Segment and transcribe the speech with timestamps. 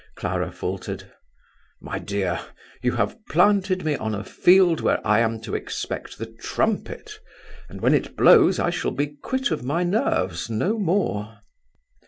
[0.15, 1.11] Clara faltered.
[1.79, 2.39] "My dear,
[2.81, 7.19] you have planted me on a field where I am to expect the trumpet,
[7.69, 11.37] and when it blows I shall be quit of my nerves, no more."